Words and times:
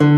Olá, 0.00 0.08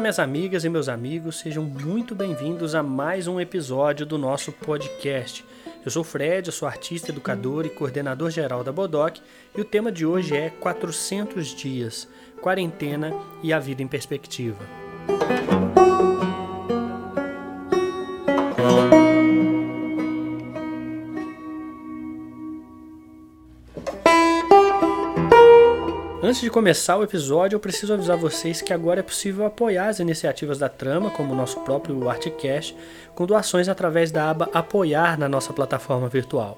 minhas 0.00 0.18
amigas 0.18 0.64
e 0.64 0.70
meus 0.70 0.88
amigos, 0.88 1.38
sejam 1.40 1.64
muito 1.64 2.14
bem-vindos 2.14 2.74
a 2.74 2.82
mais 2.82 3.26
um 3.26 3.38
episódio 3.38 4.06
do 4.06 4.16
nosso 4.16 4.50
podcast. 4.50 5.44
Eu 5.84 5.90
sou 5.90 6.04
Fred, 6.04 6.46
eu 6.46 6.52
sou 6.52 6.68
artista, 6.68 7.10
educador 7.10 7.66
e 7.66 7.70
coordenador 7.70 8.30
geral 8.30 8.62
da 8.62 8.70
Bodoc 8.70 9.18
e 9.56 9.60
o 9.60 9.64
tema 9.64 9.90
de 9.90 10.06
hoje 10.06 10.36
é 10.36 10.48
400 10.48 11.48
dias, 11.48 12.08
quarentena 12.40 13.12
e 13.42 13.52
a 13.52 13.58
vida 13.58 13.82
em 13.82 13.88
perspectiva. 13.88 14.64
Antes 26.32 26.40
de 26.40 26.48
começar 26.48 26.96
o 26.96 27.02
episódio, 27.02 27.56
eu 27.56 27.60
preciso 27.60 27.92
avisar 27.92 28.16
vocês 28.16 28.62
que 28.62 28.72
agora 28.72 29.00
é 29.00 29.02
possível 29.02 29.44
apoiar 29.44 29.88
as 29.88 30.00
iniciativas 30.00 30.56
da 30.58 30.66
Trama, 30.66 31.10
como 31.10 31.34
o 31.34 31.36
nosso 31.36 31.60
próprio 31.60 32.08
Artcast, 32.08 32.74
com 33.14 33.26
doações 33.26 33.68
através 33.68 34.10
da 34.10 34.30
aba 34.30 34.48
Apoiar 34.50 35.18
na 35.18 35.28
nossa 35.28 35.52
plataforma 35.52 36.08
virtual. 36.08 36.56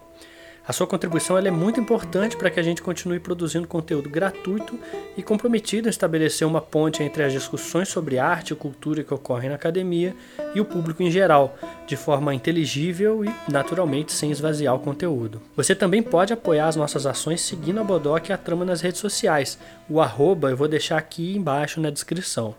A 0.66 0.72
sua 0.72 0.86
contribuição 0.86 1.36
é 1.36 1.50
muito 1.50 1.78
importante 1.78 2.38
para 2.38 2.48
que 2.48 2.58
a 2.58 2.62
gente 2.62 2.80
continue 2.80 3.20
produzindo 3.20 3.68
conteúdo 3.68 4.08
gratuito 4.08 4.78
e 5.14 5.22
comprometido 5.22 5.88
em 5.88 5.90
estabelecer 5.90 6.48
uma 6.48 6.60
ponte 6.62 7.02
entre 7.02 7.22
as 7.22 7.34
discussões 7.34 7.90
sobre 7.90 8.18
arte 8.18 8.54
e 8.54 8.56
cultura 8.56 9.04
que 9.04 9.12
ocorrem 9.12 9.50
na 9.50 9.56
academia 9.56 10.16
e 10.54 10.60
o 10.62 10.64
público 10.64 11.02
em 11.02 11.10
geral, 11.10 11.54
de 11.86 11.96
forma 11.96 12.34
inteligível 12.34 13.22
e, 13.22 13.34
naturalmente, 13.46 14.12
sem 14.12 14.30
esvaziar 14.30 14.74
o 14.74 14.78
conteúdo. 14.78 15.42
Você 15.54 15.74
também 15.74 16.02
pode 16.02 16.32
apoiar 16.32 16.68
as 16.68 16.76
nossas 16.76 17.04
ações 17.04 17.42
seguindo 17.42 17.80
a 17.80 17.84
Bodoc 17.84 18.30
e 18.30 18.32
a 18.32 18.38
Trama 18.38 18.64
nas 18.64 18.80
redes 18.80 19.00
sociais. 19.00 19.58
O 19.86 20.00
arroba 20.00 20.48
eu 20.48 20.56
vou 20.56 20.66
deixar 20.66 20.96
aqui 20.96 21.36
embaixo 21.36 21.78
na 21.78 21.90
descrição. 21.90 22.54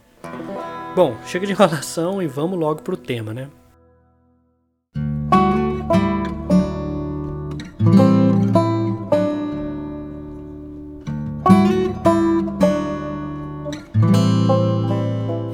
Bom, 0.95 1.17
chega 1.25 1.47
de 1.47 1.53
enrolação 1.53 2.21
e 2.21 2.27
vamos 2.27 2.59
logo 2.59 2.83
para 2.83 2.93
o 2.93 2.97
tema, 2.97 3.33
né? 3.33 3.49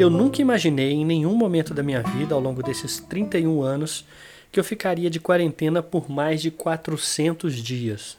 Eu 0.02 0.10
nunca 0.10 0.42
imaginei 0.42 0.94
em 0.94 1.06
nenhum 1.06 1.36
momento 1.36 1.76
da 1.76 1.84
minha 1.84 2.02
vida, 2.02 2.34
ao 2.34 2.42
longo 2.42 2.64
desses 2.64 3.00
31 3.02 3.62
anos, 3.62 4.04
que 4.52 4.60
eu 4.60 4.64
ficaria 4.64 5.12
de 5.12 5.20
quarentena 5.20 5.84
por 5.84 6.10
mais 6.10 6.42
de 6.42 6.50
400 6.50 7.54
dias. 7.58 8.18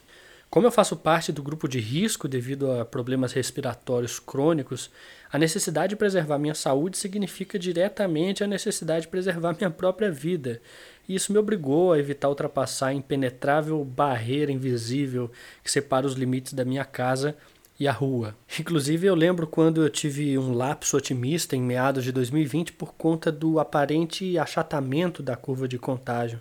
Como 0.49 0.65
eu 0.65 0.71
faço 0.71 0.97
parte 0.97 1.33
do 1.33 1.43
grupo 1.43 1.67
de 1.67 1.81
risco 1.81 2.29
devido 2.29 2.71
a 2.71 2.85
problemas 2.85 3.33
respiratórios 3.33 4.21
crônicos, 4.21 4.93
a 5.33 5.37
necessidade 5.37 5.91
de 5.91 5.97
preservar 5.97 6.39
minha 6.39 6.55
saúde 6.55 6.97
significa 6.97 7.59
diretamente 7.59 8.45
a 8.45 8.47
necessidade 8.47 9.07
de 9.07 9.09
preservar 9.09 9.53
minha 9.59 9.71
própria 9.71 10.09
vida. 10.09 10.63
E 11.09 11.17
isso 11.17 11.33
me 11.33 11.39
obrigou 11.39 11.93
a 11.93 11.99
evitar 11.99 12.29
ultrapassar 12.29 12.89
a 12.91 12.95
impenetrável 12.95 13.85
barreira 13.85 14.53
invisível 14.53 15.33
que 15.65 15.71
separa 15.71 16.07
os 16.07 16.15
limites 16.15 16.53
da 16.53 16.65
minha 16.65 16.85
casa 16.85 17.37
e 17.83 17.89
a 17.89 17.93
rua. 17.93 18.37
Inclusive, 18.61 19.09
eu 19.09 19.15
lembro 19.15 19.45
quando 19.45 19.83
eu 19.83 19.91
tive 19.91 20.39
um 20.39 20.55
lapso 20.55 20.97
otimista 20.97 21.57
em 21.57 21.61
meados 21.61 22.05
de 22.05 22.13
2020 22.13 22.75
por 22.75 22.95
conta 22.95 23.33
do 23.33 23.59
aparente 23.59 24.39
achatamento 24.39 25.21
da 25.21 25.35
curva 25.35 25.67
de 25.67 25.81
contágio. 25.81 26.41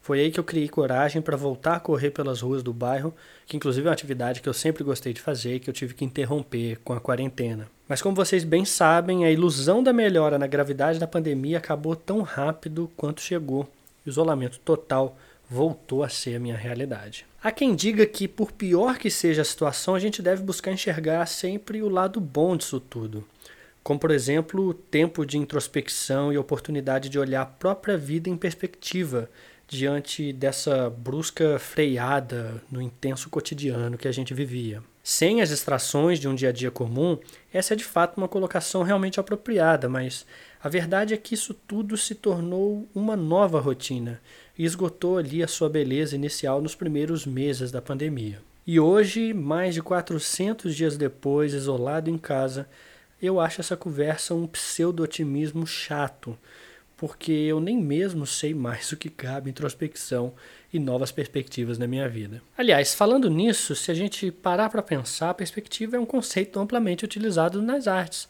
Foi 0.00 0.20
aí 0.20 0.30
que 0.30 0.40
eu 0.40 0.44
criei 0.44 0.70
coragem 0.70 1.20
para 1.20 1.36
voltar 1.36 1.76
a 1.76 1.80
correr 1.80 2.10
pelas 2.12 2.40
ruas 2.40 2.62
do 2.62 2.72
bairro, 2.72 3.14
que 3.46 3.58
inclusive 3.58 3.86
é 3.86 3.90
uma 3.90 3.92
atividade 3.92 4.40
que 4.40 4.48
eu 4.48 4.54
sempre 4.54 4.82
gostei 4.82 5.12
de 5.12 5.20
fazer 5.20 5.56
e 5.56 5.60
que 5.60 5.68
eu 5.68 5.74
tive 5.74 5.92
que 5.92 6.02
interromper 6.02 6.78
com 6.82 6.94
a 6.94 7.00
quarentena. 7.00 7.68
Mas 7.86 8.00
como 8.00 8.16
vocês 8.16 8.42
bem 8.42 8.64
sabem, 8.64 9.26
a 9.26 9.30
ilusão 9.30 9.82
da 9.82 9.92
melhora 9.92 10.38
na 10.38 10.46
gravidade 10.46 10.98
da 10.98 11.06
pandemia 11.06 11.58
acabou 11.58 11.94
tão 11.94 12.22
rápido 12.22 12.90
quanto 12.96 13.20
chegou. 13.20 13.68
Isolamento 14.06 14.58
total 14.60 15.18
voltou 15.50 16.04
a 16.04 16.08
ser 16.08 16.36
a 16.36 16.40
minha 16.40 16.56
realidade. 16.56 17.26
Há 17.42 17.50
quem 17.50 17.74
diga 17.74 18.06
que, 18.06 18.28
por 18.28 18.52
pior 18.52 18.98
que 18.98 19.10
seja 19.10 19.42
a 19.42 19.44
situação, 19.44 19.96
a 19.96 19.98
gente 19.98 20.22
deve 20.22 20.42
buscar 20.42 20.70
enxergar 20.70 21.26
sempre 21.26 21.82
o 21.82 21.88
lado 21.88 22.20
bom 22.20 22.56
disso 22.56 22.78
tudo. 22.78 23.26
Como, 23.82 23.98
por 23.98 24.10
exemplo, 24.12 24.68
o 24.68 24.74
tempo 24.74 25.26
de 25.26 25.38
introspecção 25.38 26.32
e 26.32 26.38
oportunidade 26.38 27.08
de 27.08 27.18
olhar 27.18 27.42
a 27.42 27.46
própria 27.46 27.96
vida 27.96 28.30
em 28.30 28.36
perspectiva 28.36 29.28
diante 29.66 30.32
dessa 30.32 30.90
brusca 30.90 31.58
freada 31.58 32.62
no 32.70 32.80
intenso 32.80 33.30
cotidiano 33.30 33.96
que 33.96 34.06
a 34.06 34.12
gente 34.12 34.34
vivia. 34.34 34.82
Sem 35.02 35.40
as 35.40 35.48
distrações 35.48 36.20
de 36.20 36.28
um 36.28 36.34
dia 36.34 36.50
a 36.50 36.52
dia 36.52 36.70
comum, 36.70 37.18
essa 37.52 37.72
é 37.72 37.76
de 37.76 37.84
fato 37.84 38.18
uma 38.18 38.28
colocação 38.28 38.82
realmente 38.82 39.18
apropriada, 39.18 39.88
mas 39.88 40.26
a 40.62 40.68
verdade 40.68 41.14
é 41.14 41.16
que 41.16 41.32
isso 41.32 41.54
tudo 41.54 41.96
se 41.96 42.14
tornou 42.14 42.86
uma 42.94 43.16
nova 43.16 43.58
rotina 43.58 44.20
e 44.58 44.64
esgotou 44.64 45.16
ali 45.16 45.42
a 45.42 45.48
sua 45.48 45.70
beleza 45.70 46.14
inicial 46.14 46.60
nos 46.60 46.74
primeiros 46.74 47.24
meses 47.24 47.70
da 47.70 47.80
pandemia. 47.80 48.42
E 48.66 48.78
hoje, 48.78 49.32
mais 49.32 49.74
de 49.74 49.80
400 49.80 50.76
dias 50.76 50.98
depois, 50.98 51.54
isolado 51.54 52.10
em 52.10 52.18
casa, 52.18 52.68
eu 53.22 53.40
acho 53.40 53.62
essa 53.62 53.74
conversa 53.74 54.34
um 54.34 54.46
pseudo-otimismo 54.46 55.66
chato, 55.66 56.38
porque 56.94 57.32
eu 57.32 57.58
nem 57.58 57.78
mesmo 57.78 58.26
sei 58.26 58.52
mais 58.52 58.92
o 58.92 58.98
que 58.98 59.08
cabe 59.08 59.48
introspecção 59.48 60.34
e 60.70 60.78
novas 60.78 61.10
perspectivas 61.10 61.78
na 61.78 61.86
minha 61.86 62.06
vida. 62.06 62.42
Aliás, 62.56 62.94
falando 62.94 63.30
nisso, 63.30 63.74
se 63.74 63.90
a 63.90 63.94
gente 63.94 64.30
parar 64.30 64.68
para 64.68 64.82
pensar, 64.82 65.30
a 65.30 65.34
perspectiva 65.34 65.96
é 65.96 66.00
um 66.00 66.04
conceito 66.04 66.60
amplamente 66.60 67.02
utilizado 67.02 67.62
nas 67.62 67.88
artes 67.88 68.28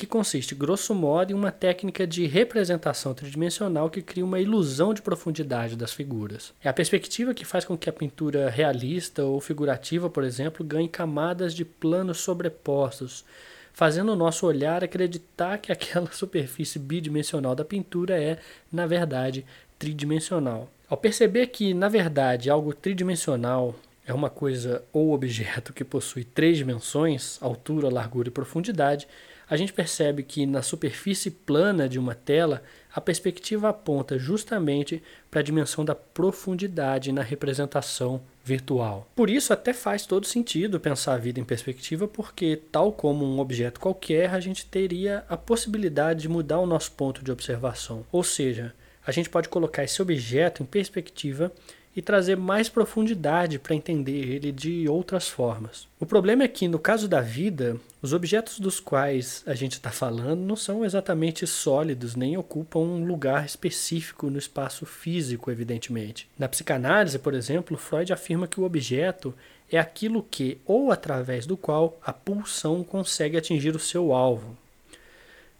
que 0.00 0.06
consiste, 0.06 0.54
grosso 0.54 0.94
modo, 0.94 1.30
em 1.30 1.34
uma 1.34 1.52
técnica 1.52 2.06
de 2.06 2.26
representação 2.26 3.12
tridimensional 3.12 3.90
que 3.90 4.00
cria 4.00 4.24
uma 4.24 4.40
ilusão 4.40 4.94
de 4.94 5.02
profundidade 5.02 5.76
das 5.76 5.92
figuras. 5.92 6.54
É 6.64 6.70
a 6.70 6.72
perspectiva 6.72 7.34
que 7.34 7.44
faz 7.44 7.66
com 7.66 7.76
que 7.76 7.90
a 7.90 7.92
pintura 7.92 8.48
realista 8.48 9.22
ou 9.22 9.38
figurativa, 9.42 10.08
por 10.08 10.24
exemplo, 10.24 10.64
ganhe 10.64 10.88
camadas 10.88 11.54
de 11.54 11.66
planos 11.66 12.16
sobrepostos, 12.16 13.26
fazendo 13.74 14.12
o 14.12 14.16
nosso 14.16 14.46
olhar 14.46 14.82
acreditar 14.82 15.58
que 15.58 15.70
aquela 15.70 16.10
superfície 16.12 16.78
bidimensional 16.78 17.54
da 17.54 17.64
pintura 17.64 18.18
é, 18.18 18.38
na 18.72 18.86
verdade, 18.86 19.44
tridimensional. 19.78 20.70
Ao 20.88 20.96
perceber 20.96 21.48
que, 21.48 21.74
na 21.74 21.90
verdade, 21.90 22.48
algo 22.48 22.72
tridimensional 22.72 23.74
é 24.06 24.14
uma 24.14 24.30
coisa 24.30 24.82
ou 24.94 25.12
objeto 25.12 25.74
que 25.74 25.84
possui 25.84 26.24
três 26.24 26.56
dimensões, 26.56 27.36
altura, 27.42 27.92
largura 27.92 28.28
e 28.28 28.32
profundidade, 28.32 29.06
a 29.50 29.56
gente 29.56 29.72
percebe 29.72 30.22
que 30.22 30.46
na 30.46 30.62
superfície 30.62 31.28
plana 31.28 31.88
de 31.88 31.98
uma 31.98 32.14
tela, 32.14 32.62
a 32.94 33.00
perspectiva 33.00 33.68
aponta 33.68 34.16
justamente 34.16 35.02
para 35.28 35.40
a 35.40 35.42
dimensão 35.42 35.84
da 35.84 35.92
profundidade 35.92 37.10
na 37.10 37.20
representação 37.20 38.22
virtual. 38.44 39.10
Por 39.16 39.28
isso, 39.28 39.52
até 39.52 39.72
faz 39.72 40.06
todo 40.06 40.24
sentido 40.24 40.78
pensar 40.78 41.14
a 41.14 41.18
vida 41.18 41.40
em 41.40 41.44
perspectiva, 41.44 42.06
porque, 42.06 42.62
tal 42.70 42.92
como 42.92 43.24
um 43.24 43.40
objeto 43.40 43.80
qualquer, 43.80 44.30
a 44.30 44.38
gente 44.38 44.64
teria 44.66 45.24
a 45.28 45.36
possibilidade 45.36 46.22
de 46.22 46.28
mudar 46.28 46.60
o 46.60 46.66
nosso 46.66 46.92
ponto 46.92 47.24
de 47.24 47.32
observação. 47.32 48.06
Ou 48.12 48.22
seja, 48.22 48.72
a 49.04 49.10
gente 49.10 49.28
pode 49.28 49.48
colocar 49.48 49.82
esse 49.82 50.00
objeto 50.00 50.62
em 50.62 50.66
perspectiva 50.66 51.50
e 51.94 52.00
trazer 52.00 52.36
mais 52.36 52.68
profundidade 52.68 53.58
para 53.58 53.74
entender 53.74 54.34
ele 54.34 54.52
de 54.52 54.88
outras 54.88 55.28
formas. 55.28 55.88
O 55.98 56.06
problema 56.06 56.44
é 56.44 56.48
que, 56.48 56.68
no 56.68 56.78
caso 56.78 57.08
da 57.08 57.20
vida, 57.20 57.76
os 58.00 58.12
objetos 58.12 58.60
dos 58.60 58.78
quais 58.78 59.42
a 59.44 59.54
gente 59.54 59.72
está 59.72 59.90
falando 59.90 60.40
não 60.40 60.56
são 60.56 60.84
exatamente 60.84 61.46
sólidos 61.46 62.14
nem 62.14 62.36
ocupam 62.36 62.80
um 62.80 63.04
lugar 63.04 63.44
específico 63.44 64.30
no 64.30 64.38
espaço 64.38 64.86
físico, 64.86 65.50
evidentemente. 65.50 66.28
Na 66.38 66.48
psicanálise, 66.48 67.18
por 67.18 67.34
exemplo, 67.34 67.76
Freud 67.76 68.12
afirma 68.12 68.46
que 68.46 68.60
o 68.60 68.64
objeto 68.64 69.34
é 69.70 69.78
aquilo 69.78 70.22
que, 70.22 70.58
ou 70.64 70.92
através 70.92 71.44
do 71.44 71.56
qual, 71.56 71.98
a 72.04 72.12
pulsão 72.12 72.84
consegue 72.84 73.36
atingir 73.36 73.74
o 73.74 73.80
seu 73.80 74.12
alvo. 74.12 74.56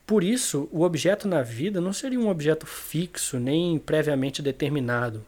Por 0.06 0.25
isso, 0.25 0.69
o 0.73 0.82
objeto 0.82 1.29
na 1.29 1.43
vida 1.43 1.81
não 1.81 1.93
seria 1.93 2.19
um 2.19 2.29
objeto 2.29 2.67
fixo 2.67 3.38
nem 3.38 3.79
previamente 3.79 4.43
determinado 4.43 5.25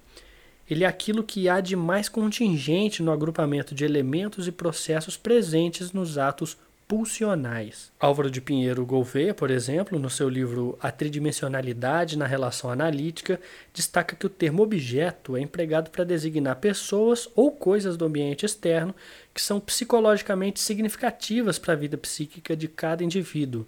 ele 0.69 0.85
é 0.85 0.87
aquilo 0.87 1.23
que 1.23 1.49
há 1.49 1.61
de 1.61 1.77
mais 1.77 2.09
contingente 2.09 3.03
no 3.03 3.13
agrupamento 3.13 3.75
de 3.75 3.85
elementos 3.85 4.47
e 4.47 4.53
processos 4.53 5.17
presentes 5.17 5.93
nos 5.93 6.19
atos 6.19 6.57
pulsionais. 6.93 7.91
Álvaro 7.99 8.31
de 8.31 8.41
Pinheiro 8.41 8.85
Gouveia, 8.85 9.33
por 9.33 9.51
exemplo, 9.51 9.99
no 9.99 10.11
seu 10.11 10.29
livro 10.29 10.79
A 10.79 10.91
Tridimensionalidade 10.91 12.19
na 12.19 12.27
Relação 12.27 12.71
Analítica, 12.71 13.41
destaca 13.73 14.15
que 14.15 14.27
o 14.27 14.29
termo 14.29 14.63
objeto 14.63 15.35
é 15.35 15.41
empregado 15.41 15.91
para 15.91 16.05
designar 16.05 16.57
pessoas 16.57 17.29
ou 17.35 17.51
coisas 17.51 17.97
do 17.97 18.05
ambiente 18.05 18.45
externo 18.45 18.95
que 19.33 19.41
são 19.41 19.59
psicologicamente 19.59 20.61
significativas 20.61 21.59
para 21.59 21.73
a 21.73 21.77
vida 21.77 21.97
psíquica 21.97 22.55
de 22.55 22.69
cada 22.69 23.03
indivíduo. 23.03 23.67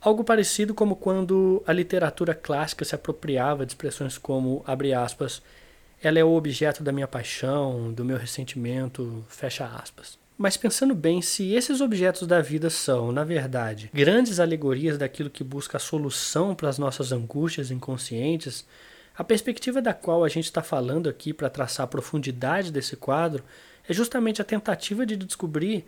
Algo 0.00 0.24
parecido 0.24 0.72
como 0.72 0.96
quando 0.96 1.62
a 1.66 1.72
literatura 1.74 2.34
clássica 2.34 2.84
se 2.84 2.94
apropriava 2.94 3.66
de 3.66 3.72
expressões 3.72 4.16
como, 4.16 4.64
abre 4.66 4.94
aspas, 4.94 5.42
ela 6.02 6.18
é 6.18 6.24
o 6.24 6.34
objeto 6.34 6.82
da 6.82 6.92
minha 6.92 7.06
paixão, 7.06 7.92
do 7.92 8.04
meu 8.04 8.16
ressentimento, 8.16 9.24
fecha 9.28 9.64
aspas. 9.64 10.18
Mas 10.36 10.56
pensando 10.56 10.94
bem, 10.94 11.22
se 11.22 11.54
esses 11.54 11.80
objetos 11.80 12.26
da 12.26 12.40
vida 12.40 12.68
são, 12.68 13.12
na 13.12 13.22
verdade, 13.22 13.90
grandes 13.94 14.40
alegorias 14.40 14.98
daquilo 14.98 15.30
que 15.30 15.44
busca 15.44 15.76
a 15.76 15.80
solução 15.80 16.54
para 16.54 16.68
as 16.68 16.78
nossas 16.78 17.12
angústias 17.12 17.70
inconscientes, 17.70 18.66
a 19.16 19.22
perspectiva 19.22 19.80
da 19.80 19.94
qual 19.94 20.24
a 20.24 20.28
gente 20.28 20.46
está 20.46 20.62
falando 20.62 21.08
aqui 21.08 21.32
para 21.32 21.50
traçar 21.50 21.84
a 21.84 21.88
profundidade 21.88 22.72
desse 22.72 22.96
quadro 22.96 23.44
é 23.88 23.92
justamente 23.92 24.42
a 24.42 24.44
tentativa 24.44 25.06
de 25.06 25.16
descobrir 25.16 25.84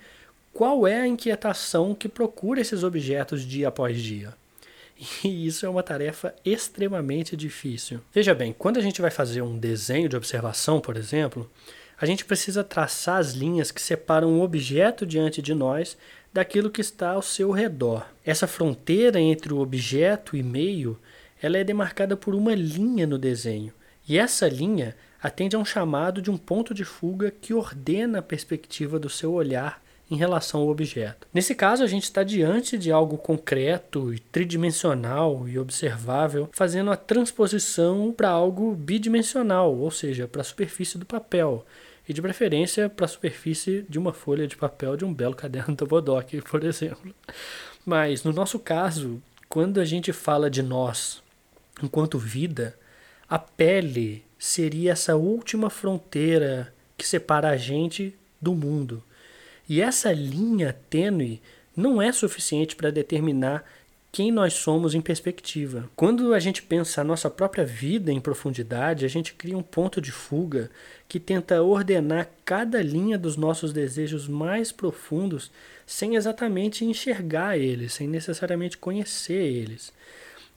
qual 0.52 0.86
é 0.86 1.00
a 1.00 1.06
inquietação 1.06 1.94
que 1.94 2.08
procura 2.08 2.60
esses 2.60 2.84
objetos 2.84 3.42
dia 3.42 3.68
após 3.68 4.00
dia. 4.00 4.34
E 5.24 5.46
isso 5.46 5.66
é 5.66 5.68
uma 5.68 5.82
tarefa 5.82 6.34
extremamente 6.44 7.36
difícil. 7.36 8.00
Veja 8.12 8.34
bem, 8.34 8.54
quando 8.56 8.78
a 8.78 8.80
gente 8.80 9.00
vai 9.00 9.10
fazer 9.10 9.42
um 9.42 9.58
desenho 9.58 10.08
de 10.08 10.16
observação, 10.16 10.80
por 10.80 10.96
exemplo, 10.96 11.50
a 12.00 12.06
gente 12.06 12.24
precisa 12.24 12.64
traçar 12.64 13.18
as 13.18 13.32
linhas 13.32 13.70
que 13.70 13.80
separam 13.80 14.38
o 14.38 14.42
objeto 14.42 15.06
diante 15.06 15.40
de 15.40 15.54
nós 15.54 15.96
daquilo 16.32 16.70
que 16.70 16.80
está 16.80 17.10
ao 17.10 17.22
seu 17.22 17.50
redor. 17.50 18.06
Essa 18.24 18.46
fronteira 18.46 19.20
entre 19.20 19.52
o 19.52 19.60
objeto 19.60 20.36
e 20.36 20.42
meio, 20.42 20.98
ela 21.40 21.58
é 21.58 21.64
demarcada 21.64 22.16
por 22.16 22.34
uma 22.34 22.54
linha 22.54 23.06
no 23.06 23.18
desenho. 23.18 23.72
E 24.08 24.18
essa 24.18 24.48
linha 24.48 24.96
atende 25.22 25.56
a 25.56 25.58
um 25.58 25.64
chamado 25.64 26.20
de 26.20 26.30
um 26.30 26.36
ponto 26.36 26.74
de 26.74 26.84
fuga 26.84 27.30
que 27.30 27.54
ordena 27.54 28.18
a 28.18 28.22
perspectiva 28.22 28.98
do 28.98 29.08
seu 29.08 29.32
olhar 29.32 29.83
em 30.14 30.18
relação 30.18 30.60
ao 30.60 30.68
objeto. 30.68 31.26
Nesse 31.34 31.54
caso, 31.54 31.82
a 31.82 31.86
gente 31.86 32.04
está 32.04 32.22
diante 32.22 32.78
de 32.78 32.90
algo 32.90 33.18
concreto 33.18 34.14
e 34.14 34.18
tridimensional 34.18 35.48
e 35.48 35.58
observável, 35.58 36.48
fazendo 36.52 36.90
a 36.90 36.96
transposição 36.96 38.12
para 38.12 38.28
algo 38.28 38.74
bidimensional, 38.74 39.76
ou 39.76 39.90
seja, 39.90 40.28
para 40.28 40.40
a 40.40 40.44
superfície 40.44 40.96
do 40.96 41.04
papel 41.04 41.66
e 42.08 42.12
de 42.12 42.22
preferência 42.22 42.88
para 42.88 43.06
a 43.06 43.08
superfície 43.08 43.84
de 43.88 43.98
uma 43.98 44.12
folha 44.12 44.46
de 44.46 44.56
papel 44.56 44.96
de 44.96 45.04
um 45.04 45.12
belo 45.12 45.34
caderno 45.34 45.74
do 45.74 45.86
Bodoc, 45.86 46.30
por 46.48 46.62
exemplo. 46.64 47.14
Mas 47.84 48.22
no 48.22 48.32
nosso 48.32 48.58
caso, 48.58 49.22
quando 49.48 49.80
a 49.80 49.84
gente 49.84 50.12
fala 50.12 50.50
de 50.50 50.62
nós 50.62 51.22
enquanto 51.82 52.18
vida, 52.18 52.78
a 53.28 53.38
pele 53.38 54.24
seria 54.38 54.92
essa 54.92 55.16
última 55.16 55.70
fronteira 55.70 56.72
que 56.96 57.06
separa 57.06 57.50
a 57.50 57.56
gente 57.56 58.14
do 58.40 58.54
mundo. 58.54 59.02
E 59.68 59.80
essa 59.80 60.12
linha 60.12 60.76
tênue 60.90 61.40
não 61.76 62.00
é 62.00 62.12
suficiente 62.12 62.76
para 62.76 62.90
determinar 62.90 63.64
quem 64.14 64.30
nós 64.30 64.52
somos 64.52 64.94
em 64.94 65.00
perspectiva. 65.00 65.90
Quando 65.96 66.34
a 66.34 66.38
gente 66.38 66.62
pensa 66.62 67.00
a 67.00 67.04
nossa 67.04 67.28
própria 67.28 67.64
vida 67.64 68.12
em 68.12 68.20
profundidade, 68.20 69.04
a 69.04 69.08
gente 69.08 69.34
cria 69.34 69.58
um 69.58 69.62
ponto 69.62 70.00
de 70.00 70.12
fuga 70.12 70.70
que 71.08 71.18
tenta 71.18 71.60
ordenar 71.60 72.30
cada 72.44 72.80
linha 72.80 73.18
dos 73.18 73.36
nossos 73.36 73.72
desejos 73.72 74.28
mais 74.28 74.70
profundos 74.70 75.50
sem 75.84 76.14
exatamente 76.14 76.84
enxergar 76.84 77.58
eles, 77.58 77.94
sem 77.94 78.06
necessariamente 78.06 78.78
conhecer 78.78 79.42
eles. 79.42 79.92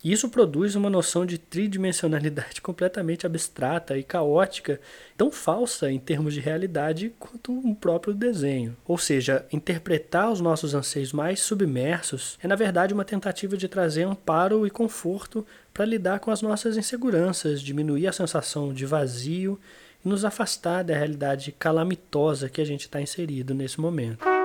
Isso 0.09 0.29
produz 0.29 0.73
uma 0.73 0.89
noção 0.89 1.25
de 1.25 1.37
tridimensionalidade 1.37 2.61
completamente 2.63 3.25
abstrata 3.25 3.97
e 3.97 4.03
caótica, 4.03 4.79
tão 5.17 5.29
falsa 5.29 5.91
em 5.91 5.99
termos 5.99 6.33
de 6.33 6.39
realidade 6.39 7.13
quanto 7.19 7.51
um 7.51 7.75
próprio 7.75 8.13
desenho. 8.13 8.77
Ou 8.85 8.97
seja, 8.97 9.45
interpretar 9.51 10.31
os 10.31 10.39
nossos 10.39 10.73
anseios 10.73 11.11
mais 11.11 11.41
submersos 11.41 12.39
é, 12.41 12.47
na 12.47 12.55
verdade, 12.55 12.93
uma 12.93 13.03
tentativa 13.03 13.57
de 13.57 13.67
trazer 13.67 14.03
amparo 14.03 14.65
e 14.65 14.69
conforto 14.69 15.45
para 15.73 15.83
lidar 15.83 16.21
com 16.21 16.31
as 16.31 16.41
nossas 16.41 16.77
inseguranças, 16.77 17.61
diminuir 17.61 18.07
a 18.07 18.13
sensação 18.13 18.73
de 18.73 18.85
vazio 18.85 19.59
e 20.05 20.07
nos 20.07 20.23
afastar 20.23 20.85
da 20.85 20.95
realidade 20.95 21.51
calamitosa 21.51 22.47
que 22.47 22.61
a 22.61 22.65
gente 22.65 22.81
está 22.81 23.01
inserido 23.01 23.53
nesse 23.53 23.81
momento. 23.81 24.36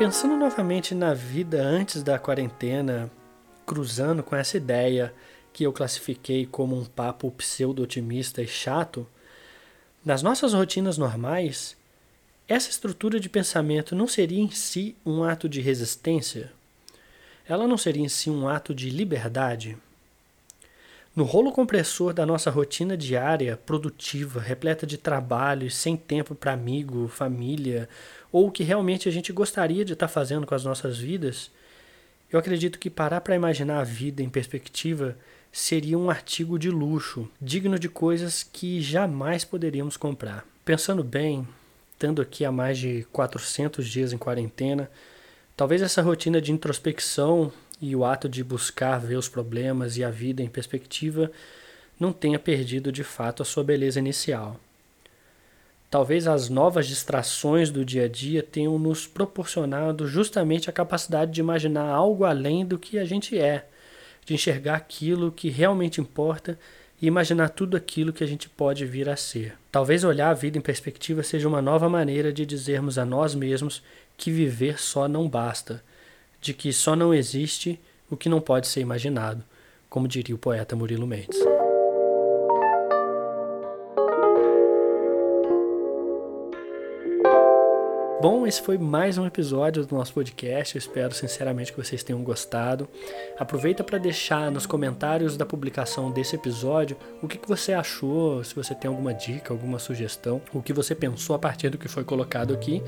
Pensando 0.00 0.34
novamente 0.34 0.94
na 0.94 1.12
vida 1.12 1.62
antes 1.62 2.02
da 2.02 2.18
quarentena, 2.18 3.10
cruzando 3.66 4.22
com 4.22 4.34
essa 4.34 4.56
ideia 4.56 5.12
que 5.52 5.62
eu 5.62 5.74
classifiquei 5.74 6.46
como 6.46 6.74
um 6.74 6.86
papo 6.86 7.30
pseudo-otimista 7.32 8.40
e 8.40 8.46
chato, 8.46 9.06
nas 10.02 10.22
nossas 10.22 10.54
rotinas 10.54 10.96
normais, 10.96 11.76
essa 12.48 12.70
estrutura 12.70 13.20
de 13.20 13.28
pensamento 13.28 13.94
não 13.94 14.08
seria 14.08 14.40
em 14.40 14.50
si 14.50 14.96
um 15.04 15.22
ato 15.22 15.46
de 15.46 15.60
resistência? 15.60 16.50
Ela 17.46 17.68
não 17.68 17.76
seria 17.76 18.02
em 18.02 18.08
si 18.08 18.30
um 18.30 18.48
ato 18.48 18.74
de 18.74 18.88
liberdade? 18.88 19.76
No 21.20 21.26
rolo 21.26 21.52
compressor 21.52 22.14
da 22.14 22.24
nossa 22.24 22.50
rotina 22.50 22.96
diária, 22.96 23.54
produtiva, 23.54 24.40
repleta 24.40 24.86
de 24.86 24.96
trabalho 24.96 25.70
sem 25.70 25.94
tempo 25.94 26.34
para 26.34 26.54
amigo, 26.54 27.08
família 27.08 27.90
ou 28.32 28.48
o 28.48 28.50
que 28.50 28.62
realmente 28.62 29.06
a 29.06 29.12
gente 29.12 29.30
gostaria 29.30 29.84
de 29.84 29.92
estar 29.92 30.08
tá 30.08 30.10
fazendo 30.10 30.46
com 30.46 30.54
as 30.54 30.64
nossas 30.64 30.96
vidas, 30.96 31.50
eu 32.32 32.38
acredito 32.38 32.78
que 32.78 32.88
parar 32.88 33.20
para 33.20 33.36
imaginar 33.36 33.80
a 33.80 33.84
vida 33.84 34.22
em 34.22 34.30
perspectiva 34.30 35.14
seria 35.52 35.98
um 35.98 36.08
artigo 36.08 36.58
de 36.58 36.70
luxo, 36.70 37.28
digno 37.38 37.78
de 37.78 37.90
coisas 37.90 38.42
que 38.42 38.80
jamais 38.80 39.44
poderíamos 39.44 39.98
comprar. 39.98 40.46
Pensando 40.64 41.04
bem, 41.04 41.46
estando 41.92 42.22
aqui 42.22 42.46
há 42.46 42.50
mais 42.50 42.78
de 42.78 43.06
400 43.12 43.86
dias 43.86 44.14
em 44.14 44.16
quarentena, 44.16 44.90
talvez 45.54 45.82
essa 45.82 46.00
rotina 46.00 46.40
de 46.40 46.50
introspecção 46.50 47.52
e 47.80 47.96
o 47.96 48.04
ato 48.04 48.28
de 48.28 48.44
buscar 48.44 48.98
ver 48.98 49.16
os 49.16 49.28
problemas 49.28 49.96
e 49.96 50.04
a 50.04 50.10
vida 50.10 50.42
em 50.42 50.48
perspectiva 50.48 51.30
não 51.98 52.12
tenha 52.12 52.38
perdido 52.38 52.90
de 52.90 53.04
fato 53.04 53.42
a 53.42 53.44
sua 53.44 53.62
beleza 53.62 53.98
inicial. 53.98 54.58
Talvez 55.90 56.28
as 56.28 56.48
novas 56.48 56.86
distrações 56.86 57.68
do 57.70 57.84
dia 57.84 58.04
a 58.04 58.08
dia 58.08 58.42
tenham 58.42 58.78
nos 58.78 59.08
proporcionado 59.08 60.06
justamente 60.06 60.70
a 60.70 60.72
capacidade 60.72 61.32
de 61.32 61.40
imaginar 61.40 61.88
algo 61.88 62.24
além 62.24 62.64
do 62.64 62.78
que 62.78 62.98
a 62.98 63.04
gente 63.04 63.36
é, 63.36 63.66
de 64.24 64.34
enxergar 64.34 64.76
aquilo 64.76 65.32
que 65.32 65.48
realmente 65.48 66.00
importa 66.00 66.56
e 67.02 67.06
imaginar 67.06 67.48
tudo 67.48 67.76
aquilo 67.76 68.12
que 68.12 68.22
a 68.22 68.26
gente 68.26 68.48
pode 68.48 68.84
vir 68.84 69.08
a 69.08 69.16
ser. 69.16 69.54
Talvez 69.72 70.04
olhar 70.04 70.30
a 70.30 70.34
vida 70.34 70.56
em 70.56 70.60
perspectiva 70.60 71.22
seja 71.22 71.48
uma 71.48 71.60
nova 71.60 71.88
maneira 71.88 72.32
de 72.32 72.46
dizermos 72.46 72.96
a 72.96 73.04
nós 73.04 73.34
mesmos 73.34 73.82
que 74.16 74.30
viver 74.30 74.78
só 74.78 75.08
não 75.08 75.28
basta, 75.28 75.82
de 76.40 76.54
que 76.54 76.72
só 76.72 76.96
não 76.96 77.12
existe 77.12 77.78
o 78.10 78.16
que 78.16 78.28
não 78.28 78.40
pode 78.40 78.66
ser 78.66 78.80
imaginado, 78.80 79.44
como 79.88 80.08
diria 80.08 80.34
o 80.34 80.38
poeta 80.38 80.74
Murilo 80.74 81.06
Mendes. 81.06 81.38
Bom, 88.20 88.46
esse 88.46 88.60
foi 88.60 88.76
mais 88.76 89.16
um 89.16 89.24
episódio 89.24 89.86
do 89.86 89.94
nosso 89.94 90.12
podcast. 90.12 90.76
Eu 90.76 90.78
espero 90.78 91.14
sinceramente 91.14 91.72
que 91.72 91.82
vocês 91.82 92.02
tenham 92.02 92.22
gostado. 92.22 92.86
Aproveita 93.38 93.82
para 93.82 93.96
deixar 93.96 94.50
nos 94.50 94.66
comentários 94.66 95.38
da 95.38 95.46
publicação 95.46 96.10
desse 96.10 96.36
episódio 96.36 96.98
o 97.22 97.26
que, 97.26 97.38
que 97.38 97.48
você 97.48 97.72
achou, 97.72 98.44
se 98.44 98.54
você 98.54 98.74
tem 98.74 98.90
alguma 98.90 99.14
dica, 99.14 99.54
alguma 99.54 99.78
sugestão, 99.78 100.42
o 100.52 100.60
que 100.60 100.70
você 100.70 100.94
pensou 100.94 101.34
a 101.34 101.38
partir 101.38 101.70
do 101.70 101.78
que 101.78 101.88
foi 101.88 102.04
colocado 102.04 102.52
aqui. 102.52 102.82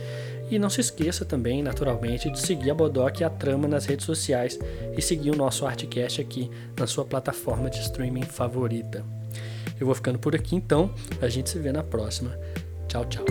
E 0.50 0.58
não 0.58 0.68
se 0.68 0.82
esqueça 0.82 1.24
também, 1.24 1.62
naturalmente, 1.62 2.30
de 2.30 2.38
seguir 2.38 2.70
a 2.70 2.74
Bodoc 2.74 3.18
e 3.20 3.24
a 3.24 3.30
Trama 3.30 3.66
nas 3.66 3.86
redes 3.86 4.04
sociais 4.04 4.58
e 4.94 5.00
seguir 5.00 5.30
o 5.30 5.36
nosso 5.36 5.64
Artcast 5.64 6.20
aqui 6.20 6.50
na 6.78 6.86
sua 6.86 7.06
plataforma 7.06 7.70
de 7.70 7.80
streaming 7.80 8.24
favorita. 8.24 9.02
Eu 9.80 9.86
vou 9.86 9.94
ficando 9.94 10.18
por 10.18 10.36
aqui 10.36 10.54
então, 10.54 10.94
a 11.22 11.28
gente 11.28 11.48
se 11.48 11.58
vê 11.58 11.72
na 11.72 11.82
próxima. 11.82 12.38
Tchau, 12.86 13.06
tchau. 13.06 13.24